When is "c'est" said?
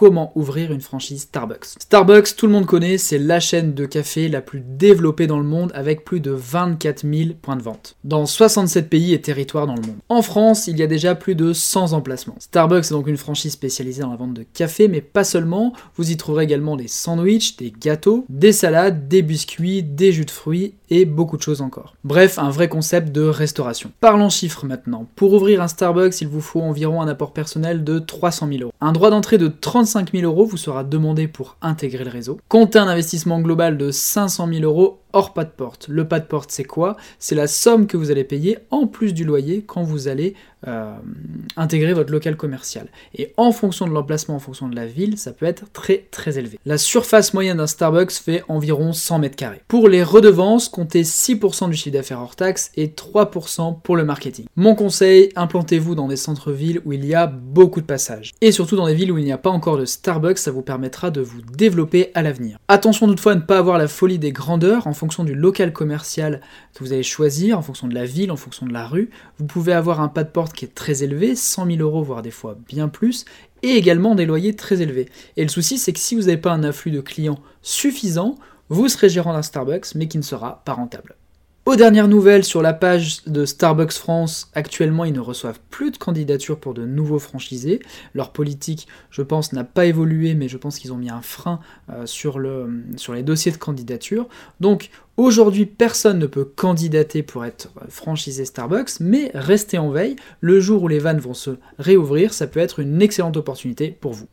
2.96-3.18, 36.50-36.64, 37.18-37.34, 75.78-75.94